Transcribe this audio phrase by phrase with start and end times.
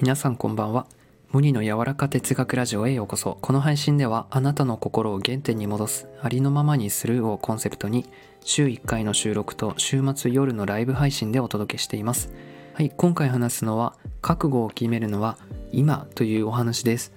[0.00, 0.86] 皆さんこんばんは。
[1.32, 3.36] 無理の柔らか哲学ラジオへようこそ。
[3.42, 8.06] この配信ではあなたの心を原点に戻すありのままにするをコンセプトに
[8.44, 12.32] 週1回の収録と週末夜のライブ配信でお届けしています。
[12.74, 15.36] はい今回話すのは覚悟を決めるのは
[15.72, 17.12] 今というお話です。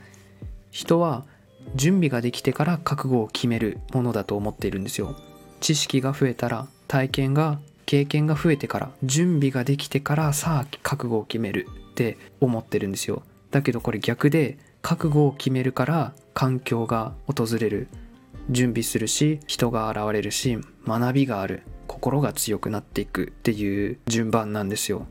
[0.72, 1.24] 人は
[1.76, 5.16] 準備ができてから覚悟を決めるものだと思っているんですよ。
[5.60, 11.68] 知識が増えたら体験が経験が増えてから準備ができてからさあ覚悟を決める。
[12.02, 13.22] って思ってるんですよ。
[13.52, 17.88] だけどこれ逆で覚悟を決めるから環境が訪れる
[18.50, 25.06] 準備するし人が現れるし学びがある心が強くなっていくっていう順番なんですよ。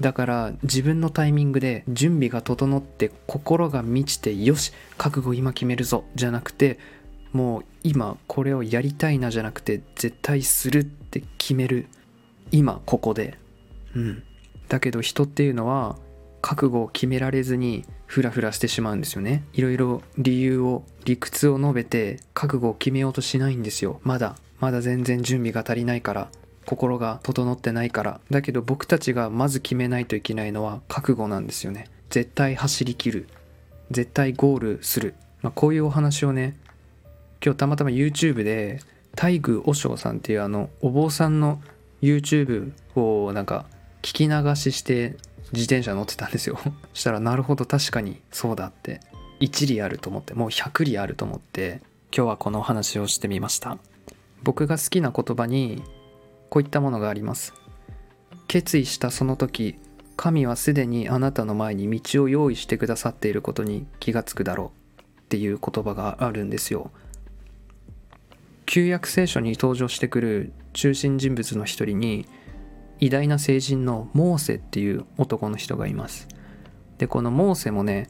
[0.00, 6.78] だから自分のタイミングで準備が整って心が満ちてよし覚悟今決めるぞじゃなくて
[7.32, 11.86] もう今これをやりたいなじゃなくて絶対するって決める。
[12.52, 13.38] 今ここで。
[13.96, 14.22] うん。
[14.68, 15.96] だけど人っていうのは
[16.44, 19.44] 覚悟を決められずにフラフラしてしまうんですよね。
[19.54, 23.98] いろいろ理由を理屈を述べて覚悟を決めようとしないんですよ。
[24.02, 26.28] まだまだ全然準備が足りないから
[26.66, 28.20] 心が整ってないから。
[28.30, 31.88] だけど僕たちがまず決めないといけないのは覚悟なんですよね。
[32.10, 33.26] 絶対走りきる。
[33.90, 36.56] 絶対ゴールする、まあ、こういうお話をね
[37.42, 38.80] 今日たまたま YouTube で
[39.16, 41.62] 大宮和尚さんっていうあのお坊さんの
[42.02, 43.64] YouTube をなんか
[44.02, 45.16] 聞き流しして
[45.52, 46.58] 自転車乗ってたんですよ。
[46.94, 49.00] したらなるほど確かにそうだって。
[49.40, 51.82] 一理あると思ってもう100理あると思って
[52.16, 53.78] 今日はこのお話をしてみました。
[54.42, 55.82] 僕が好きな言葉に
[56.50, 57.52] こういったものがあります。
[58.46, 59.76] 決意したその時
[60.16, 64.84] 神はすでにあなたの前に道を用意してくださっていることに気がつくだろう。
[65.24, 66.92] っていう言葉があるんですよ。
[68.66, 72.26] 旧約聖書に登場してくる中心人物の一人に
[73.00, 76.28] 偉大な聖人のモーセっていう男の人がいます。
[76.98, 78.08] でこのモーセもね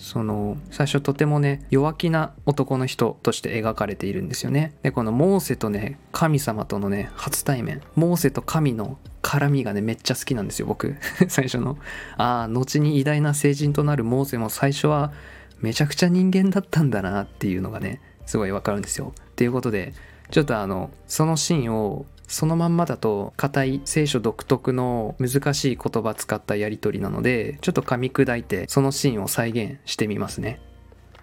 [0.00, 4.74] その最初とてもね弱気な男の人として描かれているんですよね。
[4.82, 7.82] でこのモーセとね神様とのね初対面。
[7.96, 10.96] モーセと神の絡みがねめっちゃ好きなんですよ僕。
[11.28, 11.76] 最初の。
[12.16, 15.12] ああ後に偉大な聖人となるモーセも最初は
[15.60, 19.12] めちゃくちゃ人間だったんだなっていうのがねすごいわかるんですよ。
[19.32, 19.92] っていうことで
[20.30, 30.60] ちょっとあのそのシーンをそのまんまだと硬い聖書独特の難しい言葉使ったやり取りなのでちょっと噛み砕いてそのシーンを再現してみますね。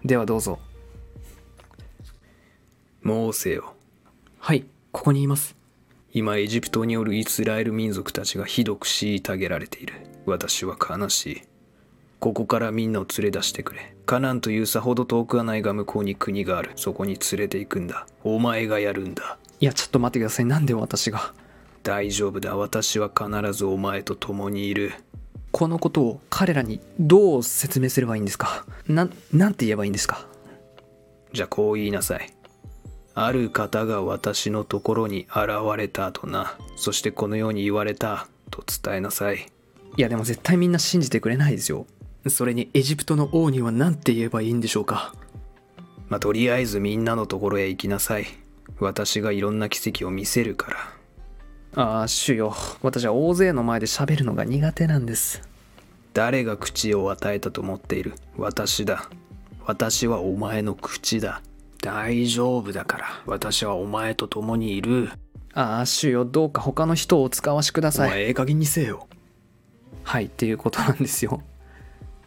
[0.04, 0.58] ではどうぞ。
[3.02, 3.72] モーセよ。
[4.38, 5.56] はいここにいます。
[6.12, 9.94] 今エジプトによるイスラエル民族たちがひどく虐げられている。
[10.26, 11.42] 私は悲しい。
[12.20, 13.96] ここからみんなを連れ出してくれ。
[14.04, 16.72] カナンというさほど遠くはないが向こうに国がある。
[16.76, 18.06] そこに連れて行くんだ。
[18.24, 20.44] お前がやるんだいやちょっと待ってください。
[20.44, 21.32] なんで私が？
[21.82, 22.56] 大丈夫だ。
[22.56, 24.92] 私は必ずお前と共にいる。
[25.50, 28.66] このことを彼らにどう説明すればいいんですか？
[28.86, 30.26] ななんて言えばいいんですか？
[31.32, 32.32] じゃあこう言いなさい。
[33.14, 36.56] ある方が私のところに現れたとな。
[36.76, 39.48] そしてこのように言われたと伝えなさい。
[39.96, 41.86] いやでも絶対みんな信じてくれないですよ。
[42.28, 45.14] それにエジプトの王には何て言えばいいんでしょうか？
[46.08, 48.26] まあとりあえずみんなのところへ行きなさい
[48.80, 50.70] 私がいろんな奇跡を見せるか
[51.74, 51.82] ら。
[51.82, 52.54] ああ主よ。
[52.82, 55.42] 私は大勢の前で喋るのが苦手なんです。
[56.14, 58.14] 誰が口を与えたと思っている？
[58.36, 59.08] 私だ。
[59.66, 61.42] 私はお前の口だ。
[61.82, 63.06] 大丈夫だから。
[63.26, 65.10] 私はお前と共にいる。
[65.54, 68.10] ああ主よどうか他の人をお使わしくだおさい。
[68.10, 69.08] 前ええ加減にせよ。
[70.02, 71.42] はいっていうことなんですよ。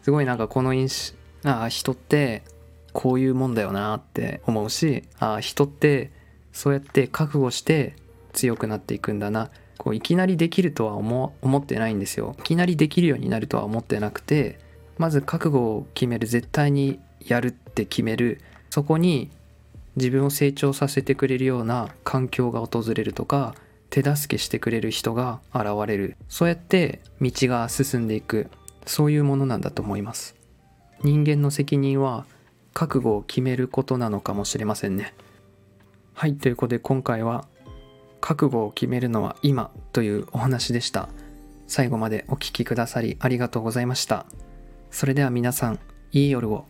[0.02, 1.14] すごいなんかこの印
[1.44, 1.50] 象。
[1.50, 2.44] ああ人って
[2.92, 6.12] こういうもんだよなって思うしああ人って
[6.52, 7.96] そうやって覚悟して
[8.32, 9.50] 強くなっていくんだな。
[9.78, 12.36] こういきなりできるとは思ってないんですよ。
[12.38, 14.58] いきなりできるようになるとは思ってなくて
[14.98, 18.40] まず覚悟を決める絶対にやるって決める。
[18.70, 19.30] そこに
[19.96, 23.54] 自分を成長させてくれるような環境が訪れるとか
[23.90, 26.16] 手助けしてくれる人が現れる。
[26.28, 28.48] そうやって道が進んでいく。
[28.86, 30.34] そういうものなんだと思います。
[31.02, 32.26] 人間の責任は
[32.72, 35.14] 覚悟を決めることなのかもしれませんね。
[36.22, 37.48] はいということで今回は
[38.20, 41.08] 覚悟を決めるのは今というお話でした。
[41.66, 44.24] 最後までお聴きくださりありがとうございました。
[44.92, 45.80] それでは皆さん
[46.12, 46.66] いい夜を。